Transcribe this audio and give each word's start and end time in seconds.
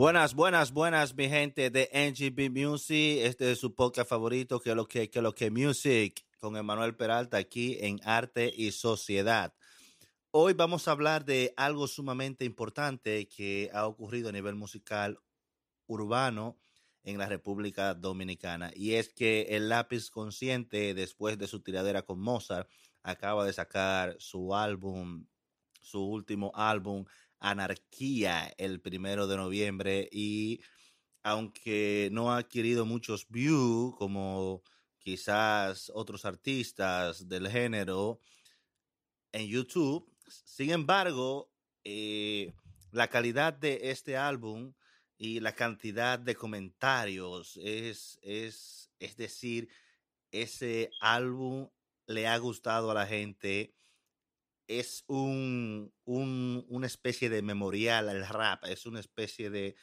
Buenas, 0.00 0.34
buenas, 0.34 0.72
buenas, 0.72 1.14
mi 1.14 1.28
gente 1.28 1.68
de 1.68 1.90
NGB 1.92 2.48
Music. 2.50 3.18
Este 3.20 3.52
es 3.52 3.58
su 3.58 3.74
podcast 3.74 4.08
favorito, 4.08 4.58
que 4.58 4.70
es 4.70 4.74
lo 4.74 4.88
que, 4.88 5.10
que, 5.10 5.20
lo 5.20 5.34
que 5.34 5.50
Music, 5.50 6.24
con 6.38 6.56
Emanuel 6.56 6.96
Peralta 6.96 7.36
aquí 7.36 7.76
en 7.82 8.00
Arte 8.02 8.50
y 8.56 8.72
Sociedad. 8.72 9.52
Hoy 10.30 10.54
vamos 10.54 10.88
a 10.88 10.92
hablar 10.92 11.26
de 11.26 11.52
algo 11.54 11.86
sumamente 11.86 12.46
importante 12.46 13.28
que 13.28 13.68
ha 13.74 13.86
ocurrido 13.86 14.30
a 14.30 14.32
nivel 14.32 14.54
musical 14.54 15.20
urbano 15.86 16.56
en 17.02 17.18
la 17.18 17.26
República 17.26 17.92
Dominicana. 17.92 18.70
Y 18.74 18.94
es 18.94 19.10
que 19.10 19.48
el 19.50 19.68
lápiz 19.68 20.08
consciente, 20.08 20.94
después 20.94 21.36
de 21.36 21.46
su 21.46 21.60
tiradera 21.60 22.00
con 22.00 22.20
Mozart, 22.20 22.70
acaba 23.02 23.44
de 23.44 23.52
sacar 23.52 24.16
su 24.18 24.54
álbum, 24.54 25.26
su 25.82 26.02
último 26.02 26.52
álbum, 26.54 27.04
Anarquía, 27.40 28.54
el 28.58 28.80
primero 28.80 29.26
de 29.26 29.36
noviembre. 29.36 30.08
Y 30.12 30.60
aunque 31.22 32.08
no 32.12 32.32
ha 32.32 32.38
adquirido 32.38 32.86
muchos 32.86 33.26
views 33.28 33.96
como 33.96 34.62
quizás 34.98 35.90
otros 35.94 36.24
artistas 36.24 37.28
del 37.28 37.48
género 37.48 38.20
en 39.32 39.46
YouTube, 39.46 40.10
sin 40.28 40.70
embargo, 40.70 41.50
eh, 41.84 42.52
la 42.92 43.08
calidad 43.08 43.52
de 43.52 43.90
este 43.90 44.16
álbum 44.16 44.74
y 45.16 45.40
la 45.40 45.54
cantidad 45.54 46.18
de 46.18 46.34
comentarios. 46.34 47.58
Es, 47.62 48.18
es, 48.22 48.90
es 48.98 49.16
decir, 49.16 49.68
ese 50.30 50.90
álbum 51.00 51.68
le 52.06 52.26
ha 52.26 52.38
gustado 52.38 52.90
a 52.90 52.94
la 52.94 53.06
gente. 53.06 53.74
Es 54.70 55.02
un, 55.08 55.92
un, 56.04 56.64
una 56.68 56.86
especie 56.86 57.28
de 57.28 57.42
memorial 57.42 58.08
al 58.08 58.24
rap, 58.28 58.66
es 58.66 58.86
una 58.86 59.00
especie 59.00 59.50
de, 59.50 59.74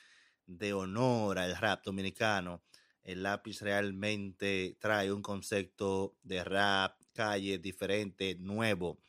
de 0.46 0.72
honor 0.72 1.40
al 1.40 1.58
rap 1.58 1.84
dominicano. 1.84 2.64
El 3.04 3.24
lápiz 3.24 3.62
realmente 3.62 4.78
trae 4.80 5.12
un 5.12 5.22
concepto 5.22 6.16
de 6.24 6.42
rap, 6.42 7.02
calle 7.12 7.58
diferente, 7.58 8.36
nuevo. 8.40 9.02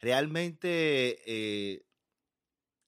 Realmente 0.00 1.22
eh, 1.24 1.86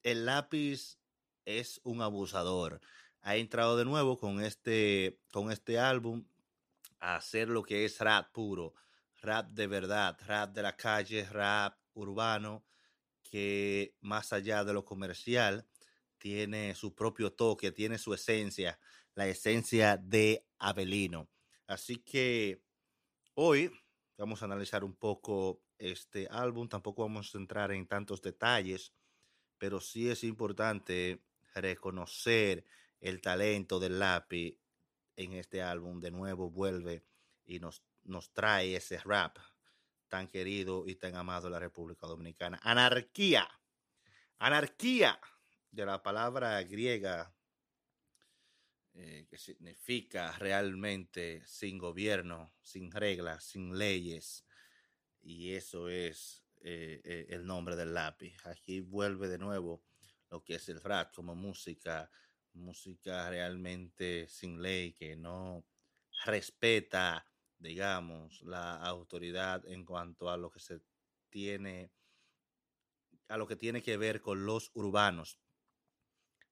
el 0.02 0.26
lápiz 0.26 0.98
es 1.44 1.80
un 1.84 2.02
abusador. 2.02 2.80
Ha 3.20 3.36
entrado 3.36 3.76
de 3.76 3.84
nuevo 3.84 4.18
con 4.18 4.42
este, 4.42 5.20
con 5.32 5.52
este 5.52 5.78
álbum 5.78 6.24
a 6.98 7.14
hacer 7.14 7.48
lo 7.48 7.62
que 7.62 7.84
es 7.84 8.00
rap 8.00 8.32
puro, 8.32 8.74
rap 9.22 9.50
de 9.50 9.68
verdad, 9.68 10.18
rap 10.26 10.52
de 10.52 10.62
la 10.62 10.76
calle, 10.76 11.24
rap 11.24 11.78
urbano, 12.00 12.64
que 13.22 13.94
más 14.00 14.32
allá 14.32 14.64
de 14.64 14.72
lo 14.72 14.84
comercial, 14.84 15.66
tiene 16.18 16.74
su 16.74 16.94
propio 16.94 17.32
toque, 17.32 17.72
tiene 17.72 17.98
su 17.98 18.12
esencia, 18.14 18.78
la 19.14 19.26
esencia 19.26 19.96
de 19.96 20.46
Abelino. 20.58 21.28
Así 21.66 21.96
que 21.96 22.62
hoy 23.34 23.70
vamos 24.16 24.42
a 24.42 24.46
analizar 24.46 24.84
un 24.84 24.94
poco 24.94 25.62
este 25.78 26.26
álbum, 26.30 26.68
tampoco 26.68 27.02
vamos 27.02 27.34
a 27.34 27.38
entrar 27.38 27.70
en 27.72 27.86
tantos 27.86 28.20
detalles, 28.20 28.92
pero 29.58 29.80
sí 29.80 30.10
es 30.10 30.24
importante 30.24 31.22
reconocer 31.54 32.64
el 33.00 33.20
talento 33.20 33.78
del 33.78 33.98
lápiz 33.98 34.58
en 35.16 35.34
este 35.34 35.62
álbum. 35.62 36.00
De 36.00 36.10
nuevo 36.10 36.50
vuelve 36.50 37.04
y 37.44 37.60
nos, 37.60 37.82
nos 38.04 38.32
trae 38.32 38.76
ese 38.76 38.98
rap 38.98 39.38
tan 40.08 40.28
querido 40.28 40.84
y 40.86 40.96
tan 40.96 41.16
amado 41.16 41.46
de 41.46 41.50
la 41.50 41.58
República 41.58 42.06
Dominicana. 42.06 42.58
Anarquía. 42.62 43.48
Anarquía 44.38 45.20
de 45.70 45.86
la 45.86 46.02
palabra 46.02 46.62
griega 46.62 47.34
eh, 49.00 49.26
que 49.30 49.38
significa 49.38 50.32
realmente 50.38 51.42
sin 51.46 51.78
gobierno, 51.78 52.52
sin 52.60 52.90
reglas, 52.90 53.44
sin 53.44 53.78
leyes. 53.78 54.44
Y 55.22 55.52
eso 55.52 55.88
es 55.88 56.44
eh, 56.62 57.00
eh, 57.04 57.26
el 57.28 57.46
nombre 57.46 57.76
del 57.76 57.94
lápiz. 57.94 58.34
Aquí 58.44 58.80
vuelve 58.80 59.28
de 59.28 59.38
nuevo 59.38 59.84
lo 60.30 60.42
que 60.42 60.56
es 60.56 60.68
el 60.68 60.80
rap 60.80 61.14
como 61.14 61.36
música, 61.36 62.10
música 62.54 63.30
realmente 63.30 64.26
sin 64.28 64.60
ley, 64.60 64.94
que 64.94 65.14
no 65.14 65.64
respeta, 66.24 67.24
digamos, 67.58 68.42
la 68.42 68.76
autoridad 68.76 69.66
en 69.66 69.84
cuanto 69.84 70.30
a 70.30 70.36
lo 70.36 70.50
que 70.50 70.60
se 70.60 70.80
tiene, 71.30 71.92
a 73.28 73.36
lo 73.36 73.46
que 73.46 73.56
tiene 73.56 73.82
que 73.82 73.96
ver 73.96 74.20
con 74.20 74.46
los 74.46 74.70
urbanos. 74.74 75.38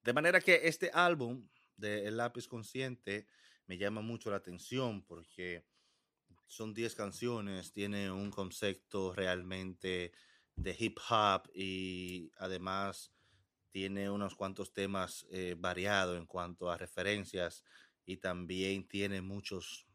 De 0.03 0.13
manera 0.13 0.41
que 0.41 0.61
este 0.65 0.91
álbum 0.93 1.49
de 1.77 2.07
El 2.07 2.17
lápiz 2.17 2.47
consciente 2.47 3.27
me 3.67 3.79
llama 3.79 4.01
mucho 4.01 4.31
la 4.31 4.37
atención 4.37 5.03
porque 5.03 5.65
son 6.47 6.75
10 6.75 6.95
canciones, 6.95 7.73
tiene 7.73 8.11
un 8.11 8.31
concepto 8.31 9.13
realmente 9.13 10.13
de 10.55 10.77
hip 10.79 10.99
hop 11.11 11.51
y 11.55 12.31
además 12.39 13.13
tiene 13.71 14.09
unos 14.09 14.35
cuantos 14.35 14.73
temas 14.73 15.27
eh, 15.31 15.55
variados 15.59 16.17
en 16.17 16.27
cuanto 16.27 16.71
a 16.71 16.79
referencias 16.79 17.65
y 18.07 18.19
también 18.19 18.89
tiene 18.89 19.21
muchos 19.21 19.87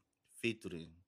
featuring. 0.41 1.00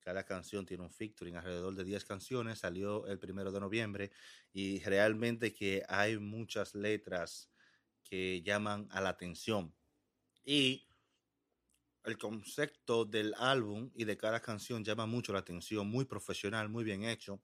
Cada 0.00 0.24
canción 0.24 0.66
tiene 0.66 0.82
un 0.82 0.90
featuring, 0.90 1.36
alrededor 1.36 1.74
de 1.74 1.84
10 1.84 2.04
canciones, 2.04 2.58
salió 2.58 3.06
el 3.06 3.18
primero 3.18 3.52
de 3.52 3.60
noviembre 3.60 4.10
y 4.52 4.80
realmente 4.80 5.52
que 5.52 5.82
hay 5.88 6.18
muchas 6.18 6.74
letras 6.74 7.50
que 8.02 8.42
llaman 8.42 8.88
a 8.90 9.00
la 9.00 9.10
atención. 9.10 9.74
Y 10.44 10.88
el 12.04 12.18
concepto 12.18 13.04
del 13.04 13.34
álbum 13.36 13.90
y 13.94 14.04
de 14.04 14.16
cada 14.16 14.40
canción 14.40 14.84
llama 14.84 15.06
mucho 15.06 15.32
la 15.32 15.40
atención, 15.40 15.88
muy 15.88 16.06
profesional, 16.06 16.68
muy 16.68 16.82
bien 16.82 17.04
hecho. 17.04 17.42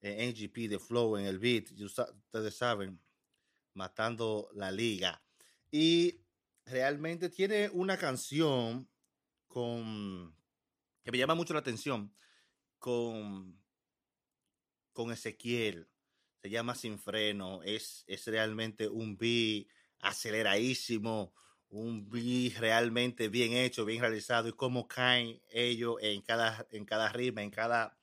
En 0.00 0.30
NGP 0.30 0.68
de 0.68 0.78
Flow, 0.78 1.16
en 1.16 1.26
el 1.26 1.38
beat, 1.38 1.70
ustedes 1.80 2.56
saben, 2.56 3.00
matando 3.74 4.48
la 4.54 4.72
liga. 4.72 5.22
Y 5.70 6.20
realmente 6.64 7.28
tiene 7.28 7.68
una 7.70 7.96
canción 7.96 8.88
con 9.46 10.34
que 11.02 11.12
me 11.12 11.18
llama 11.18 11.34
mucho 11.34 11.54
la 11.54 11.60
atención 11.60 12.14
con 12.78 13.62
con 14.92 15.10
Ezequiel. 15.10 15.88
Se 16.42 16.50
llama 16.50 16.74
Sin 16.74 16.98
Freno. 16.98 17.62
Es, 17.62 18.04
es 18.06 18.26
realmente 18.26 18.88
un 18.88 19.16
beat 19.16 19.66
aceleradísimo, 20.00 21.34
un 21.68 22.08
beat 22.08 22.58
realmente 22.58 23.28
bien 23.28 23.52
hecho, 23.52 23.84
bien 23.84 24.00
realizado 24.00 24.48
y 24.48 24.52
cómo 24.52 24.88
caen 24.88 25.40
ellos 25.50 25.96
en 26.00 26.22
cada, 26.22 26.66
en 26.70 26.84
cada 26.84 27.08
rima, 27.10 27.42
en 27.42 27.50
cada, 27.50 27.96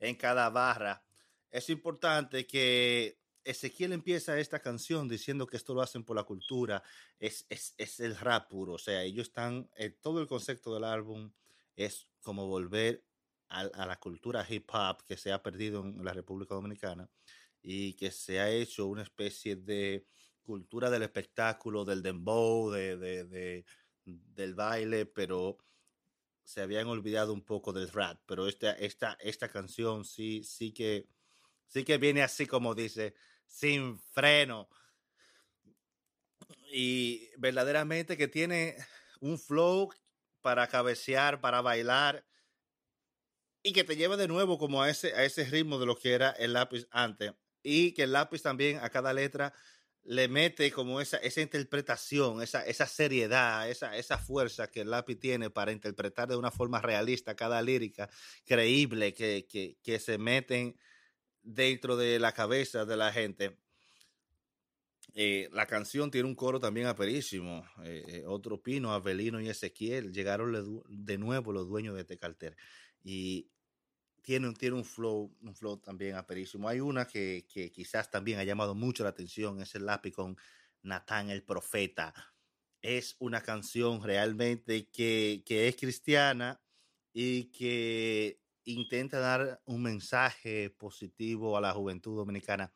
en 0.00 0.16
cada 0.16 0.48
barra. 0.50 1.04
Es 1.50 1.68
importante 1.70 2.46
que 2.46 3.18
Ezequiel 3.44 3.92
empieza 3.92 4.38
esta 4.40 4.60
canción 4.60 5.06
diciendo 5.06 5.46
que 5.46 5.58
esto 5.58 5.74
lo 5.74 5.82
hacen 5.82 6.02
por 6.02 6.16
la 6.16 6.24
cultura, 6.24 6.82
es, 7.18 7.46
es, 7.50 8.00
el 8.00 8.16
rap 8.16 8.48
puro, 8.48 8.72
o 8.72 8.78
sea, 8.78 9.02
ellos 9.02 9.28
están, 9.28 9.68
eh, 9.76 9.90
todo 9.90 10.20
el 10.20 10.26
concepto 10.26 10.72
del 10.74 10.84
álbum 10.84 11.30
es 11.76 12.08
como 12.22 12.46
volver 12.46 13.04
a, 13.48 13.86
la 13.86 13.96
cultura 13.98 14.46
hip 14.48 14.68
hop 14.72 15.04
que 15.04 15.16
se 15.16 15.32
ha 15.32 15.42
perdido 15.42 15.84
en 15.84 16.04
la 16.04 16.12
República 16.12 16.54
Dominicana 16.54 17.08
y 17.62 17.94
que 17.94 18.10
se 18.10 18.40
ha 18.40 18.50
hecho 18.50 18.86
una 18.86 19.02
especie 19.02 19.56
de 19.56 20.06
cultura 20.42 20.90
del 20.90 21.02
espectáculo, 21.02 21.84
del 21.84 22.02
dembow, 22.02 22.70
de, 22.70 22.96
de, 22.96 23.64
del 24.04 24.54
baile, 24.54 25.06
pero 25.06 25.58
se 26.42 26.60
habían 26.60 26.86
olvidado 26.88 27.32
un 27.32 27.42
poco 27.42 27.72
del 27.72 27.90
rap, 27.90 28.20
pero 28.26 28.46
esta, 28.46 28.72
esta, 28.72 29.16
esta 29.20 29.48
canción 29.48 30.04
sí, 30.04 30.44
sí 30.44 30.72
que, 30.72 31.08
sí 31.66 31.84
que 31.84 31.96
viene 31.96 32.22
así 32.22 32.46
como 32.46 32.74
dice, 32.74 33.14
sin 33.46 33.98
freno. 33.98 34.68
Y 36.70 37.30
verdaderamente 37.38 38.16
que 38.16 38.28
tiene 38.28 38.76
un 39.20 39.38
flow 39.38 39.90
para 40.44 40.66
cabecear, 40.68 41.40
para 41.40 41.62
bailar 41.62 42.22
y 43.62 43.72
que 43.72 43.82
te 43.82 43.96
lleva 43.96 44.18
de 44.18 44.28
nuevo 44.28 44.58
como 44.58 44.82
a 44.82 44.90
ese, 44.90 45.14
a 45.14 45.24
ese 45.24 45.46
ritmo 45.46 45.78
de 45.78 45.86
lo 45.86 45.96
que 45.96 46.12
era 46.12 46.32
el 46.32 46.52
lápiz 46.52 46.86
antes. 46.90 47.32
Y 47.62 47.92
que 47.92 48.02
el 48.02 48.12
lápiz 48.12 48.42
también 48.42 48.78
a 48.82 48.90
cada 48.90 49.14
letra 49.14 49.54
le 50.02 50.28
mete 50.28 50.70
como 50.70 51.00
esa, 51.00 51.16
esa 51.16 51.40
interpretación, 51.40 52.42
esa, 52.42 52.66
esa 52.66 52.86
seriedad, 52.86 53.70
esa, 53.70 53.96
esa 53.96 54.18
fuerza 54.18 54.70
que 54.70 54.82
el 54.82 54.90
lápiz 54.90 55.16
tiene 55.16 55.48
para 55.48 55.72
interpretar 55.72 56.28
de 56.28 56.36
una 56.36 56.50
forma 56.50 56.82
realista 56.82 57.34
cada 57.34 57.62
lírica, 57.62 58.10
creíble, 58.44 59.14
que, 59.14 59.46
que 59.82 59.98
se 59.98 60.18
meten 60.18 60.76
dentro 61.40 61.96
de 61.96 62.18
la 62.18 62.32
cabeza 62.32 62.84
de 62.84 62.98
la 62.98 63.12
gente. 63.14 63.63
Eh, 65.16 65.48
la 65.52 65.66
canción 65.66 66.10
tiene 66.10 66.28
un 66.28 66.34
coro 66.34 66.58
también 66.58 66.88
aperísimo. 66.88 67.64
Eh, 67.84 68.04
eh, 68.08 68.24
otro 68.26 68.60
Pino, 68.60 68.92
Avelino 68.92 69.40
y 69.40 69.48
Ezequiel 69.48 70.12
llegaron 70.12 70.82
de 70.88 71.18
nuevo 71.18 71.52
los 71.52 71.68
dueños 71.68 71.94
de 71.94 72.04
Tecalter. 72.04 72.56
Y 73.02 73.48
tiene, 74.22 74.52
tiene 74.54 74.76
un 74.76 74.84
flow, 74.84 75.36
un 75.40 75.54
flow 75.54 75.78
también 75.78 76.16
aperísimo. 76.16 76.68
Hay 76.68 76.80
una 76.80 77.06
que, 77.06 77.46
quizás 77.72 78.10
también 78.10 78.38
ha 78.40 78.44
llamado 78.44 78.74
mucho 78.74 79.04
la 79.04 79.10
atención, 79.10 79.60
es 79.60 79.74
el 79.76 79.86
lápiz 79.86 80.12
con 80.12 80.36
Natán 80.82 81.30
el 81.30 81.44
Profeta. 81.44 82.12
es 82.82 83.16
una 83.18 83.42
canción 83.42 84.02
realmente 84.02 84.88
que, 84.90 85.42
que 85.46 85.68
es 85.68 85.76
cristiana 85.76 86.60
y 87.12 87.52
que 87.52 88.40
intenta 88.64 89.20
dar 89.20 89.62
un 89.66 89.82
mensaje 89.82 90.70
positivo 90.70 91.56
a 91.56 91.60
la 91.60 91.72
juventud 91.72 92.16
dominicana. 92.16 92.74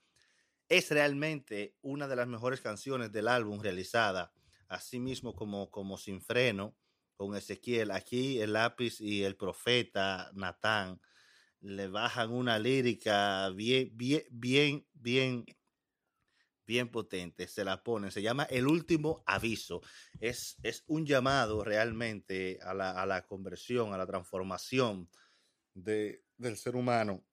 Es 0.69 0.91
realmente 0.91 1.77
una 1.81 2.09
de 2.09 2.17
las 2.17 2.29
mejores 2.29 2.61
canciones 2.61 3.11
del 3.11 3.29
álbum 3.29 3.61
realizada, 3.61 4.33
así 4.69 5.01
mismo 5.01 5.35
como, 5.35 5.71
como 5.71 5.97
Sin 5.97 6.21
Freno, 6.21 6.77
con 7.17 7.35
Ezequiel. 7.35 7.91
Aquí 7.91 8.41
el 8.41 8.53
lápiz 8.53 9.01
y 9.01 9.25
el 9.25 9.37
profeta 9.37 10.31
Natán 10.35 11.01
le 11.61 11.89
bajan 11.89 12.31
una 12.31 12.59
lírica 12.59 13.49
bien, 13.51 13.91
bien, 13.95 14.25
bien, 14.31 14.87
bien, 14.93 15.47
bien 16.67 16.91
potente. 16.91 17.49
Se 17.49 17.65
la 17.65 17.83
ponen. 17.83 18.11
Se 18.11 18.23
llama 18.23 18.45
El 18.45 18.67
último 18.67 19.23
aviso. 19.27 19.81
Es, 20.21 20.59
es 20.63 20.85
un 20.87 21.07
llamado 21.07 21.65
realmente 21.65 22.59
a 22.63 22.75
la, 22.75 22.91
a 22.91 23.07
la 23.07 23.27
conversión, 23.27 23.95
a 23.95 23.99
la 23.99 24.07
transformación 24.07 25.09
de, 25.75 26.23
del 26.37 26.57
ser 26.57 26.77
humano. 26.77 27.25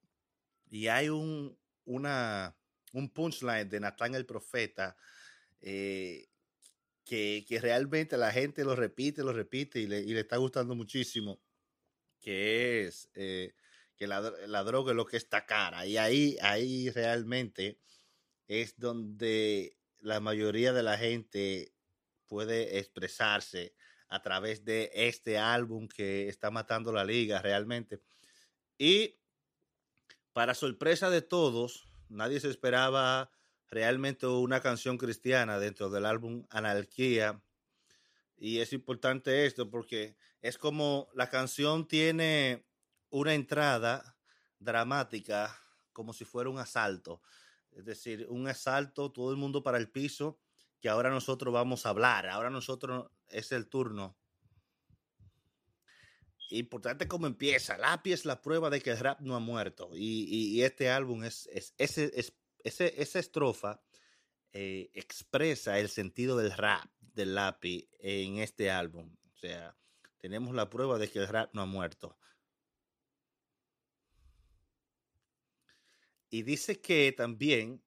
Y 0.70 0.88
hay 0.88 1.10
un, 1.10 1.58
una, 1.84 2.58
un 2.95 3.09
punchline 3.09 3.69
de 3.69 3.80
Natán 3.80 4.15
el 4.15 4.25
profeta 4.25 4.95
eh, 5.62 6.27
que, 7.03 7.45
que, 7.47 7.59
realmente 7.59 8.18
la 8.18 8.31
gente 8.31 8.63
lo 8.63 8.75
repite, 8.75 9.24
lo 9.24 9.33
repite 9.33 9.80
y 9.80 9.88
le, 9.88 10.00
y 10.00 10.13
le 10.13 10.21
está 10.21 10.38
gustando 10.38 10.75
muchísimo, 10.75 11.39
que 12.19 12.86
es 12.86 13.09
eh, 13.13 13.53
que 13.95 14.07
la, 14.07 14.21
la, 14.47 14.63
droga 14.63 14.92
es 14.92 14.95
lo 14.95 15.06
que 15.06 15.18
está 15.18 15.45
cara. 15.45 15.86
Y 15.86 15.97
ahí, 15.97 16.38
ahí 16.42 16.89
realmente 16.89 17.80
es 18.47 18.80
donde 18.80 19.77
la 20.00 20.19
mayoría 20.19 20.74
de 20.74 20.83
la 20.83 20.98
gente 20.98 21.74
puede 22.27 22.80
expresarse 22.80 23.75
a 24.07 24.21
través 24.21 24.63
de 24.63 24.91
este 24.94 25.38
álbum 25.38 25.88
que 25.88 26.27
está 26.27 26.50
matando 26.50 26.91
la 26.91 27.03
liga 27.06 27.41
realmente. 27.41 28.01
Y 28.77 29.19
para 30.33 30.53
sorpresa 30.53 31.09
de 31.09 31.21
todos, 31.21 31.88
nadie 32.10 32.40
se 32.40 32.50
esperaba 32.50 33.30
realmente 33.69 34.28
una 34.28 34.62
canción 34.62 34.98
cristiana 34.98 35.60
dentro 35.60 35.90
del 35.90 36.06
álbum 36.06 36.46
Anarquía. 36.50 37.42
Y 38.38 38.60
es 38.60 38.74
importante 38.74 39.46
esto 39.46 39.69
porque 39.69 40.16
es 40.42 40.57
como 40.57 41.07
la 41.13 41.30
canción 41.30 41.88
tiene 41.88 42.66
una 43.10 43.34
entrada 43.34 44.18
dramática 44.60 45.57
como 45.94 46.13
si 46.13 46.25
fuera 46.25 46.50
un 46.50 46.60
asalto. 46.60 47.22
Es 47.72 47.86
decir, 47.86 48.28
un 48.30 48.48
asalto, 48.48 49.12
todo 49.12 49.31
el 49.31 49.38
mundo 49.38 49.63
para 49.63 49.78
el 49.78 49.90
piso, 49.90 50.40
que 50.81 50.90
ahora 50.90 51.10
nosotros 51.10 51.54
vamos 51.54 51.86
a 51.86 51.90
hablar, 51.90 52.28
ahora 52.28 52.50
nosotros 52.50 53.10
es 53.30 53.51
el 53.51 53.68
turno 53.68 54.18
importante 56.50 57.07
cómo 57.07 57.27
empieza. 57.27 57.77
Lápiz 57.77 58.13
es 58.13 58.25
la 58.25 58.42
prueba 58.42 58.69
de 58.69 58.81
que 58.81 58.92
el 58.92 59.00
rap 59.00 59.21
no 59.21 59.36
ha 59.36 59.39
muerto. 59.39 59.89
Y, 59.94 60.25
y, 60.30 60.56
y 60.56 60.63
este 60.63 60.89
álbum 60.89 61.24
es, 61.24 61.50
es, 61.53 61.74
es 61.77 62.33
esa 62.65 63.19
estrofa 63.19 63.81
eh, 64.51 64.89
expresa 64.94 65.80
el 65.80 65.89
sentido 65.89 66.38
del 66.38 66.51
rap 66.51 66.89
del 67.00 67.36
lápiz 67.36 67.89
en 68.00 68.39
este 68.39 68.71
álbum. 68.71 69.15
O 69.33 69.38
sea, 69.38 69.77
tenemos 70.18 70.56
la 70.56 70.69
prueba 70.69 70.97
de 70.97 71.09
que 71.09 71.19
el 71.19 71.27
rap 71.27 71.53
no 71.53 71.62
ha 71.62 71.65
muerto. 71.65 72.18
Y 76.30 76.44
dice 76.44 76.81
que 76.81 77.12
también 77.12 77.83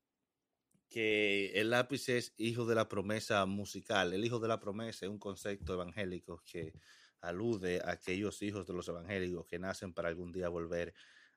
que 0.88 1.52
el 1.58 1.70
lápiz 1.70 2.08
es 2.08 2.34
hijo 2.37 2.64
de 2.66 2.75
la 2.75 2.88
promesa 2.88 3.44
musical. 3.46 4.12
El 4.12 4.25
hijo 4.25 4.38
de 4.38 4.49
la 4.49 4.61
promesa 4.61 5.06
es 5.06 5.11
un 5.11 5.19
concepto 5.19 5.75
evangélico 5.75 6.43
que 6.44 6.72
alude 7.20 7.81
a 7.85 7.93
aquellos 7.93 8.43
hijos 8.43 8.67
de 8.67 8.75
los 8.75 8.88
evangélicos 8.88 9.47
que 9.47 9.59
nacen 9.59 9.93
para 9.93 10.09
algún 10.09 10.32
día 10.32 10.49
volver 10.49 10.94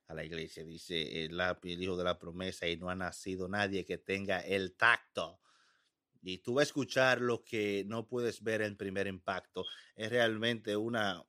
a 0.07 0.13
la 0.13 0.24
iglesia. 0.24 0.63
Dice 0.63 1.25
el, 1.25 1.39
el 1.39 1.83
hijo 1.83 1.98
de 1.98 2.04
la 2.04 2.19
promesa 2.19 2.68
y 2.68 2.78
no 2.78 2.89
ha 2.89 2.95
nacido 2.95 3.48
nadie 3.48 3.86
que 3.86 3.98
tenga 3.98 4.39
el 4.39 4.75
tacto. 4.75 5.39
Y 6.22 6.39
tú 6.39 6.56
vas 6.56 6.63
a 6.63 6.69
escuchar 6.69 7.22
lo 7.22 7.44
que 7.44 7.83
no 7.88 8.07
puedes 8.07 8.44
ver 8.44 8.62
en 8.62 8.78
primer 8.78 9.07
impacto. 9.07 9.66
Es 9.95 10.10
realmente 10.10 10.75
una, 10.75 11.25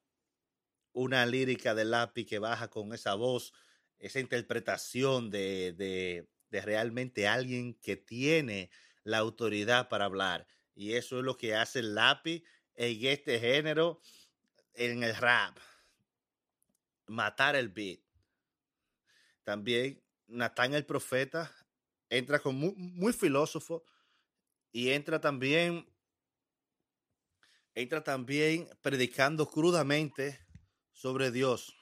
una 0.93 1.25
lírica 1.25 1.75
de 1.75 1.87
lápiz 1.87 2.27
que 2.27 2.39
baja 2.39 2.69
con 2.69 2.93
esa 2.93 3.15
voz, 3.15 3.55
esa 3.99 4.21
interpretación 4.21 5.31
de, 5.31 5.73
de, 5.73 6.29
de 6.51 6.61
realmente 6.61 7.27
alguien 7.27 7.75
que 7.75 7.97
tiene 7.97 8.71
la 9.05 9.19
autoridad 9.19 9.89
para 9.89 10.05
hablar. 10.05 10.47
Y 10.75 10.95
eso 10.95 11.19
es 11.19 11.25
lo 11.25 11.37
que 11.37 11.55
hace 11.55 11.79
el 11.79 11.95
lápiz 11.95 12.43
en 12.75 13.07
este 13.07 13.39
género 13.39 14.01
en 14.75 15.03
el 15.03 15.15
rap, 15.17 15.59
matar 17.07 17.57
el 17.57 17.69
beat. 17.69 18.01
También 19.45 20.03
Natán 20.27 20.75
el 20.75 20.87
profeta 20.87 21.53
entra 22.09 22.39
con 22.39 22.55
muy, 22.55 22.75
muy, 22.77 23.13
filósofo 23.13 23.85
y 24.71 24.91
entra 24.91 25.21
también 25.21 25.87
entra 27.75 28.05
también 28.05 28.69
predicando 28.83 29.49
crudamente 29.49 30.39
sobre 30.93 31.31
Dios 31.31 31.75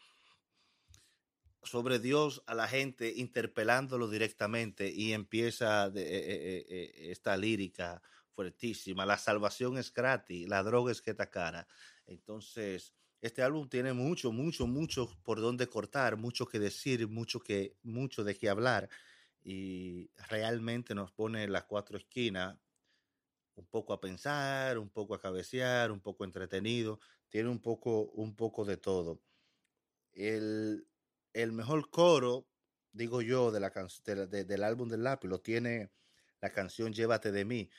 sobre 1.62 1.98
Dios 1.98 2.42
a 2.46 2.54
la 2.54 2.68
gente 2.68 3.12
interpelándolo 3.16 4.08
directamente 4.08 4.88
y 4.90 5.12
empieza 5.12 5.90
de, 5.90 6.02
eh, 6.02 6.66
eh, 6.68 7.10
esta 7.10 7.36
lírica 7.36 8.02
fuertísima 8.34 9.06
la 9.06 9.18
salvación 9.18 9.78
es 9.78 9.92
gratis 9.92 10.48
la 10.48 10.62
droga 10.62 10.92
es 10.92 11.02
que 11.02 11.10
está 11.12 11.30
cara 11.30 11.66
entonces, 12.10 12.92
este 13.20 13.42
álbum 13.42 13.68
tiene 13.68 13.92
mucho, 13.92 14.32
mucho, 14.32 14.66
mucho 14.66 15.08
por 15.22 15.40
donde 15.40 15.68
cortar, 15.68 16.16
mucho 16.16 16.46
que 16.46 16.58
decir, 16.58 17.06
mucho, 17.06 17.40
que, 17.40 17.76
mucho 17.82 18.24
de 18.24 18.36
qué 18.36 18.48
hablar. 18.48 18.88
Y 19.42 20.10
realmente 20.28 20.94
nos 20.94 21.12
pone 21.12 21.46
las 21.48 21.64
cuatro 21.64 21.96
esquinas 21.96 22.58
un 23.54 23.66
poco 23.66 23.92
a 23.92 24.00
pensar, 24.00 24.78
un 24.78 24.90
poco 24.90 25.14
a 25.14 25.20
cabecear, 25.20 25.92
un 25.92 26.00
poco 26.00 26.24
entretenido. 26.24 26.98
Tiene 27.28 27.48
un 27.48 27.60
poco, 27.60 28.10
un 28.10 28.34
poco 28.34 28.64
de 28.64 28.76
todo. 28.76 29.20
El, 30.12 30.88
el 31.32 31.52
mejor 31.52 31.90
coro, 31.90 32.48
digo 32.92 33.22
yo, 33.22 33.52
de 33.52 33.60
la 33.60 33.72
de, 34.04 34.26
de, 34.26 34.44
del 34.44 34.64
álbum 34.64 34.88
del 34.88 35.04
lápiz 35.04 35.28
lo 35.28 35.40
tiene 35.40 35.92
la 36.40 36.50
canción 36.50 36.92
Llévate 36.92 37.30
de 37.30 37.44
mí. 37.44 37.70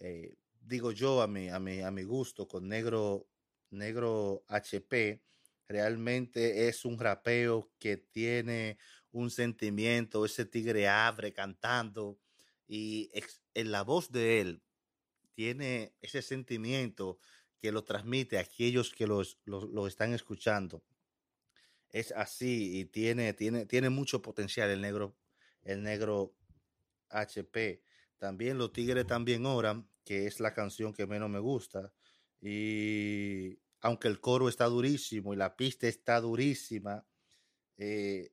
Eh, 0.00 0.34
digo 0.60 0.90
yo 0.90 1.22
a 1.22 1.28
mi, 1.28 1.48
a 1.48 1.60
mi, 1.60 1.80
a 1.80 1.90
mi 1.90 2.02
gusto, 2.02 2.48
con 2.48 2.68
negro 2.68 3.30
Negro 3.70 4.44
HP 4.48 5.22
realmente 5.68 6.68
es 6.68 6.84
un 6.84 6.98
rapeo 6.98 7.70
que 7.78 7.96
tiene 7.96 8.78
un 9.12 9.30
sentimiento, 9.30 10.24
ese 10.24 10.44
tigre 10.44 10.88
abre 10.88 11.32
cantando 11.32 12.18
y 12.66 13.10
en 13.54 13.70
la 13.70 13.82
voz 13.82 14.10
de 14.10 14.40
él 14.40 14.62
tiene 15.34 15.94
ese 16.00 16.22
sentimiento 16.22 17.18
que 17.60 17.72
lo 17.72 17.84
transmite 17.84 18.38
a 18.38 18.42
aquellos 18.42 18.92
que 18.92 19.06
los, 19.06 19.38
los, 19.44 19.88
están 19.88 20.12
escuchando. 20.12 20.82
Es 21.90 22.12
así 22.12 22.80
y 22.80 22.84
tiene, 22.86 23.32
tiene, 23.34 23.66
tiene 23.66 23.90
mucho 23.90 24.22
potencial 24.22 24.70
el 24.70 24.80
negro, 24.80 25.16
el 25.62 25.82
negro 25.82 26.34
HP. 27.10 27.82
También 28.16 28.58
Los 28.58 28.72
Tigres 28.72 29.06
también 29.06 29.46
oran, 29.46 29.88
que 30.04 30.26
es 30.26 30.40
la 30.40 30.54
canción 30.54 30.92
que 30.92 31.06
menos 31.06 31.30
me 31.30 31.38
gusta. 31.38 31.92
Y 32.40 33.58
aunque 33.80 34.08
el 34.08 34.20
coro 34.20 34.48
está 34.48 34.66
durísimo 34.66 35.32
y 35.32 35.36
la 35.36 35.56
pista 35.56 35.88
está 35.88 36.20
durísima, 36.20 37.06
eh, 37.76 38.32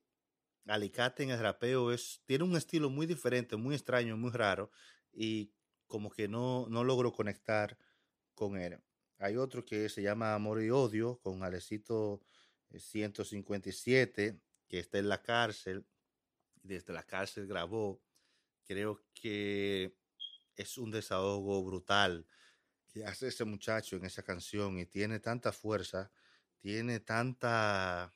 Alicate 0.66 1.22
en 1.22 1.30
el 1.30 1.40
rapeo 1.40 1.92
es, 1.92 2.20
tiene 2.26 2.44
un 2.44 2.56
estilo 2.56 2.90
muy 2.90 3.06
diferente, 3.06 3.56
muy 3.56 3.74
extraño, 3.74 4.16
muy 4.16 4.30
raro, 4.30 4.70
y 5.12 5.50
como 5.86 6.10
que 6.10 6.28
no, 6.28 6.66
no 6.68 6.84
logro 6.84 7.12
conectar 7.12 7.78
con 8.34 8.58
él. 8.58 8.78
Hay 9.18 9.36
otro 9.36 9.64
que 9.64 9.88
se 9.88 10.02
llama 10.02 10.34
Amor 10.34 10.62
y 10.62 10.70
Odio, 10.70 11.18
con 11.20 11.42
Alecito 11.42 12.20
157, 12.76 14.26
eh, 14.26 14.38
que 14.68 14.78
está 14.78 14.98
en 14.98 15.08
la 15.08 15.22
cárcel, 15.22 15.86
desde 16.62 16.92
la 16.92 17.02
cárcel 17.02 17.46
grabó. 17.46 18.02
Creo 18.64 19.00
que 19.14 19.96
es 20.58 20.76
un 20.76 20.90
desahogo 20.90 21.64
brutal 21.64 22.26
que 22.92 23.04
hace 23.04 23.28
ese 23.28 23.44
muchacho 23.44 23.96
en 23.96 24.04
esa 24.04 24.22
canción 24.22 24.78
y 24.78 24.86
tiene 24.86 25.20
tanta 25.20 25.52
fuerza, 25.52 26.10
tiene 26.60 27.00
tanta 27.00 28.12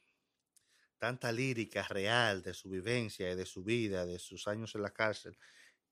tanta 0.98 1.32
lírica 1.32 1.82
real 1.88 2.42
de 2.42 2.54
su 2.54 2.68
vivencia 2.70 3.30
y 3.30 3.34
de 3.34 3.46
su 3.46 3.64
vida, 3.64 4.06
de 4.06 4.20
sus 4.20 4.46
años 4.46 4.74
en 4.76 4.82
la 4.82 4.92
cárcel, 4.92 5.36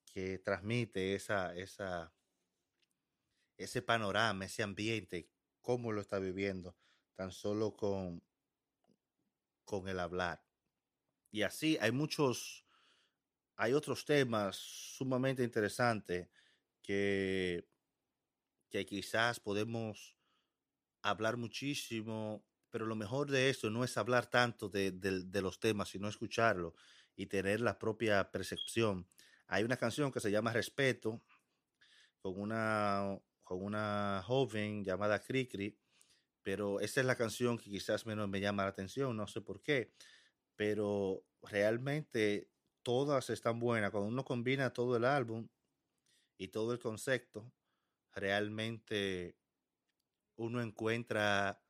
que 0.04 0.38
transmite 0.38 1.16
esa, 1.16 1.52
esa, 1.56 2.12
ese 3.56 3.82
panorama, 3.82 4.44
ese 4.44 4.62
ambiente, 4.62 5.28
cómo 5.60 5.90
lo 5.90 6.00
está 6.00 6.20
viviendo, 6.20 6.76
tan 7.16 7.32
solo 7.32 7.74
con, 7.74 8.22
con 9.64 9.88
el 9.88 9.98
hablar. 9.98 10.44
Y 11.32 11.42
así 11.42 11.76
hay 11.80 11.90
muchos, 11.90 12.64
hay 13.56 13.72
otros 13.72 14.04
temas 14.04 14.54
sumamente 14.56 15.42
interesantes 15.42 16.28
que 16.82 17.66
que 18.70 18.86
quizás 18.86 19.40
podemos 19.40 20.16
hablar 21.02 21.36
muchísimo, 21.36 22.44
pero 22.70 22.86
lo 22.86 22.94
mejor 22.94 23.30
de 23.30 23.50
esto 23.50 23.68
no 23.68 23.84
es 23.84 23.98
hablar 23.98 24.30
tanto 24.30 24.68
de, 24.68 24.92
de 24.92 25.42
los 25.42 25.58
temas, 25.58 25.88
sino 25.88 26.08
escucharlo 26.08 26.74
y 27.16 27.26
tener 27.26 27.60
la 27.60 27.78
propia 27.78 28.30
percepción. 28.30 29.08
Hay 29.48 29.64
una 29.64 29.76
canción 29.76 30.12
que 30.12 30.20
se 30.20 30.30
llama 30.30 30.52
Respeto, 30.52 31.20
con 32.20 32.40
una, 32.40 33.18
con 33.42 33.62
una 33.62 34.22
joven 34.24 34.84
llamada 34.84 35.20
Cricri, 35.20 35.78
pero 36.42 36.80
esa 36.80 37.00
es 37.00 37.06
la 37.06 37.16
canción 37.16 37.58
que 37.58 37.70
quizás 37.70 38.06
menos 38.06 38.28
me 38.28 38.40
llama 38.40 38.62
la 38.62 38.70
atención, 38.70 39.16
no 39.16 39.26
sé 39.26 39.40
por 39.40 39.62
qué, 39.62 39.92
pero 40.54 41.24
realmente 41.42 42.50
todas 42.82 43.30
están 43.30 43.58
buenas. 43.58 43.90
Cuando 43.90 44.08
uno 44.08 44.24
combina 44.24 44.72
todo 44.72 44.96
el 44.96 45.04
álbum 45.04 45.48
y 46.40 46.48
todo 46.48 46.72
el 46.72 46.78
concepto, 46.78 47.52
realmente 48.14 49.36
uno 50.36 50.62
encuentra 50.62 51.62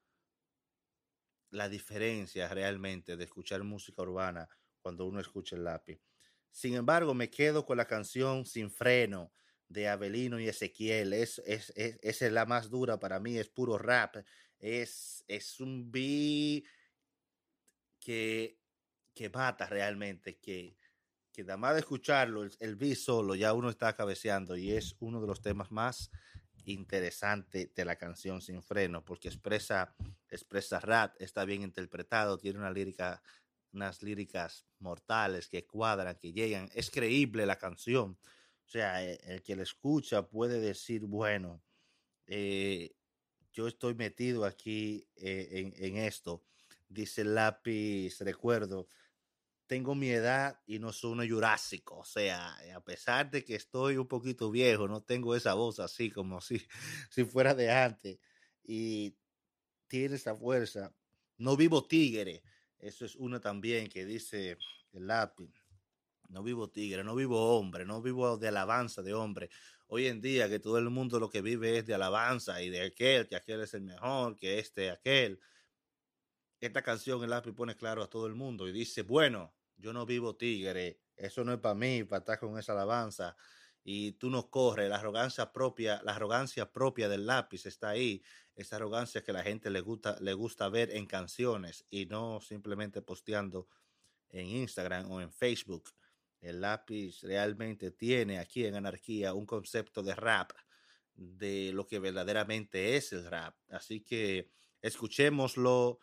la 1.51 1.69
diferencia 1.69 2.47
realmente 2.47 3.17
de 3.17 3.25
escuchar 3.25 3.65
música 3.65 4.03
urbana 4.03 4.49
cuando 4.81 5.07
uno 5.07 5.19
escucha 5.19 5.57
el 5.57 5.65
lápiz. 5.65 6.01
Sin 6.53 6.77
embargo, 6.77 7.15
me 7.15 7.31
quedo 7.31 7.67
con 7.67 7.79
la 7.79 7.87
canción 7.87 8.47
Sin 8.47 8.71
Freno 8.71 9.33
de 9.67 9.89
Abelino 9.89 10.39
y 10.39 10.47
Ezequiel. 10.47 11.15
Es, 11.15 11.41
es, 11.45 11.73
es, 11.75 11.99
esa 12.01 12.27
es 12.27 12.33
la 12.33 12.47
más 12.47 12.71
dura 12.71 13.01
para 13.01 13.19
mí, 13.19 13.39
es 13.39 13.49
puro 13.49 13.77
rap. 13.77 14.19
Es, 14.61 15.25
es 15.27 15.59
un 15.59 15.91
beat 15.91 16.63
que, 17.99 18.61
que 19.15 19.31
mata 19.31 19.67
realmente, 19.67 20.39
que, 20.39 20.79
que 21.33 21.43
nada 21.43 21.57
más 21.57 21.75
de 21.75 21.81
escucharlo, 21.81 22.43
el, 22.43 22.53
el 22.61 22.97
solo, 22.97 23.35
ya 23.35 23.53
uno 23.53 23.71
está 23.71 23.95
cabeceando 23.95 24.57
y 24.57 24.73
es 24.73 24.97
uno 25.01 25.21
de 25.21 25.27
los 25.27 25.41
temas 25.41 25.71
más 25.71 26.11
interesantes 26.65 27.75
de 27.75 27.85
la 27.85 27.97
canción 27.97 28.41
Sin 28.41 28.63
Freno, 28.63 29.05
porque 29.05 29.29
expresa, 29.29 29.95
expresa 30.29 30.81
rap, 30.81 31.15
está 31.19 31.45
bien 31.45 31.63
interpretado, 31.63 32.39
tiene 32.39 32.59
una 32.59 32.71
lírica 32.71 33.23
unas 33.73 34.03
líricas 34.03 34.67
mortales 34.79 35.49
que 35.49 35.67
cuadran, 35.67 36.17
que 36.17 36.33
llegan. 36.33 36.69
Es 36.75 36.91
creíble 36.91 37.47
la 37.47 37.57
canción. 37.57 38.19
O 38.67 38.69
sea, 38.69 39.05
e, 39.05 39.19
el, 39.25 39.43
que 39.43 39.57
la 39.57 39.63
escucha 39.63 40.27
puede 40.27 40.61
decir, 40.61 41.05
bueno, 41.05 41.63
eh, 42.27 42.95
yo 43.53 43.69
estoy 43.69 43.95
metido 43.95 44.45
aquí 44.45 45.07
eh, 45.17 45.49
en, 45.51 45.85
en, 45.85 45.97
esto. 45.97 46.45
Dice 46.89 47.25
lápiz, 47.25 48.19
recuerdo, 48.21 48.89
tengo 49.71 49.95
mi 49.95 50.11
edad 50.11 50.59
y 50.67 50.81
no 50.81 50.93
soy 50.93 51.13
un 51.13 51.31
jurásico. 51.31 51.99
O 51.99 52.05
sea, 52.05 52.57
a 52.75 52.81
pesar 52.81 53.31
de 53.31 53.45
que 53.45 53.55
estoy 53.55 53.99
un 53.99 54.09
poquito 54.09 54.51
viejo, 54.51 54.89
no 54.89 55.01
tengo 55.01 55.37
esa 55.37 55.55
voz 55.55 55.79
así 55.79 56.11
como 56.11 56.41
si, 56.41 56.61
si 57.11 57.25
fuera 57.25 57.55
de 57.55 57.71
antes. 57.71 58.19
Y 58.65 59.15
tiene 59.87 60.17
esa 60.17 60.35
fuerza. 60.35 60.93
No 61.39 61.57
vivo 61.57 61.87
tigre 61.87 62.43
eso 62.81 63.05
es 63.05 63.15
uno 63.17 63.41
también 63.41 63.89
que 63.89 64.05
dice 64.05 64.57
el 64.93 65.07
lápiz. 65.07 65.53
No 66.29 66.43
vivo 66.43 66.71
tigre, 66.71 67.05
no 67.05 67.15
vivo 67.15 67.59
hombre, 67.59 67.85
no 67.85 68.01
vivo 68.01 68.39
de 68.39 68.49
alabanza 68.49 69.03
de 69.03 69.13
hombre. 69.13 69.51
Hoy 69.89 70.07
en 70.07 70.21
día 70.21 70.49
que 70.49 70.61
todo 70.61 70.79
el 70.79 70.89
mundo 70.89 71.21
lo 71.21 71.29
que 71.29 71.43
vive 71.43 71.79
es 71.79 71.87
de 71.87 71.95
alabanza 71.95 72.63
y 72.63 72.71
de 72.71 72.83
aquel, 72.83 73.29
que 73.29 73.37
aquel 73.37 73.61
es 73.61 73.75
el 73.75 73.83
mejor, 73.83 74.37
que 74.37 74.59
este, 74.59 74.91
aquel. 74.91 75.41
Esta 76.61 76.83
canción 76.83 77.23
el 77.23 77.31
lápiz 77.31 77.53
pone 77.53 77.77
claro 77.77 78.03
a 78.03 78.09
todo 78.09 78.27
el 78.27 78.35
mundo 78.35 78.69
y 78.69 78.73
dice, 78.73 79.03
bueno, 79.03 79.53
yo 79.81 79.93
no 79.93 80.07
vivo 80.07 80.37
tigre, 80.37 81.01
eso 81.17 81.45
no 81.45 81.53
es 81.53 81.59
para 81.59 81.75
mí, 81.75 82.05
para 82.05 82.21
estar 82.21 82.39
con 82.39 82.59
esa 82.59 82.73
alabanza 82.73 83.37
y 83.83 84.13
tú 84.13 84.31
no 84.31 84.51
corres, 84.51 84.89
la 84.89 84.97
arrogancia 84.97 85.53
propia, 85.53 86.01
la 86.05 86.15
arrogancia 86.15 86.71
propia 86.71 87.09
del 87.09 87.27
lápiz 87.27 87.67
está 87.67 87.91
ahí, 87.91 88.23
esa 88.55 88.77
arrogancia 88.77 89.23
que 89.23 89.33
la 89.33 89.43
gente 89.43 89.71
le 89.71 89.81
gusta, 89.81 90.17
le 90.21 90.35
gusta 90.35 90.69
ver 90.69 90.91
en 90.91 91.07
canciones 91.07 91.87
y 91.91 92.07
no 92.07 92.41
simplemente 92.41 93.01
posteando 93.01 93.69
en 94.29 94.47
Instagram 94.47 95.11
o 95.11 95.21
en 95.21 95.33
Facebook. 95.33 95.91
El 96.41 96.61
lápiz 96.61 97.23
realmente 97.23 97.91
tiene 97.91 98.39
aquí 98.39 98.65
en 98.65 98.75
Anarquía 98.75 99.35
un 99.35 99.47
concepto 99.47 100.03
de 100.03 100.15
rap, 100.15 100.53
de 101.15 101.73
lo 101.73 101.87
que 101.87 101.99
verdaderamente 101.99 102.97
es 102.97 103.13
el 103.13 103.25
rap. 103.25 103.57
Así 103.71 104.01
que 104.01 104.51
escuchémoslo, 104.83 106.01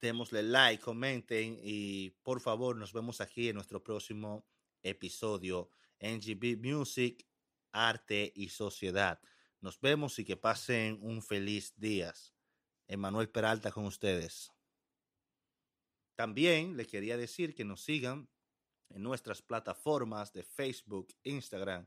démosle 0.00 0.42
like, 0.42 0.82
comenten 0.82 1.58
y 1.62 2.10
por 2.22 2.40
favor 2.40 2.76
nos 2.76 2.92
vemos 2.92 3.20
aquí 3.20 3.48
en 3.48 3.56
nuestro 3.56 3.82
próximo 3.82 4.46
episodio 4.82 5.70
NGB 6.00 6.58
Music, 6.58 7.26
Arte 7.72 8.32
y 8.34 8.48
Sociedad. 8.48 9.20
Nos 9.60 9.80
vemos 9.80 10.18
y 10.18 10.24
que 10.24 10.36
pasen 10.36 10.98
un 11.02 11.22
feliz 11.22 11.74
día. 11.76 12.14
Emanuel 12.86 13.28
Peralta 13.28 13.70
con 13.72 13.84
ustedes. 13.84 14.50
También 16.14 16.76
le 16.76 16.86
quería 16.86 17.16
decir 17.16 17.54
que 17.54 17.64
nos 17.64 17.82
sigan 17.82 18.28
en 18.88 19.02
nuestras 19.02 19.42
plataformas 19.42 20.32
de 20.32 20.42
Facebook, 20.42 21.08
Instagram, 21.22 21.86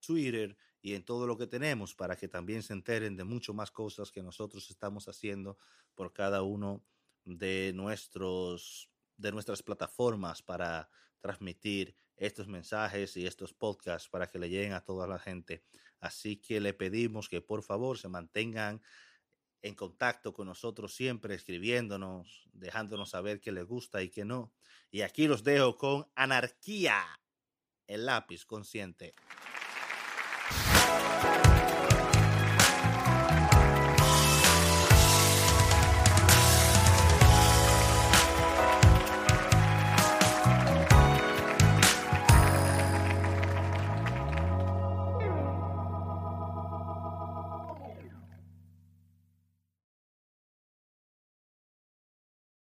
Twitter 0.00 0.56
y 0.82 0.94
en 0.94 1.04
todo 1.04 1.26
lo 1.26 1.38
que 1.38 1.46
tenemos 1.46 1.94
para 1.94 2.16
que 2.16 2.28
también 2.28 2.62
se 2.62 2.74
enteren 2.74 3.16
de 3.16 3.24
mucho 3.24 3.54
más 3.54 3.70
cosas 3.70 4.12
que 4.12 4.22
nosotros 4.22 4.68
estamos 4.70 5.08
haciendo 5.08 5.56
por 5.94 6.12
cada 6.12 6.42
uno 6.42 6.84
de 7.24 7.72
nuestros 7.74 8.90
de 9.16 9.32
nuestras 9.32 9.62
plataformas 9.62 10.42
para 10.42 10.88
transmitir 11.20 11.96
estos 12.16 12.48
mensajes 12.48 13.16
y 13.16 13.26
estos 13.26 13.54
podcasts 13.54 14.08
para 14.08 14.26
que 14.26 14.38
le 14.38 14.48
lleguen 14.48 14.72
a 14.72 14.84
toda 14.84 15.06
la 15.06 15.18
gente. 15.18 15.64
Así 16.00 16.36
que 16.36 16.60
le 16.60 16.74
pedimos 16.74 17.28
que 17.28 17.40
por 17.40 17.62
favor 17.62 17.98
se 17.98 18.08
mantengan 18.08 18.82
en 19.62 19.74
contacto 19.74 20.34
con 20.34 20.46
nosotros 20.46 20.94
siempre, 20.94 21.34
escribiéndonos, 21.34 22.48
dejándonos 22.52 23.10
saber 23.10 23.40
qué 23.40 23.50
les 23.50 23.64
gusta 23.64 24.02
y 24.02 24.10
qué 24.10 24.24
no. 24.24 24.52
Y 24.90 25.00
aquí 25.00 25.26
los 25.26 25.42
dejo 25.42 25.78
con 25.78 26.06
Anarquía, 26.14 27.02
el 27.86 28.04
lápiz 28.04 28.44
consciente. 28.44 29.14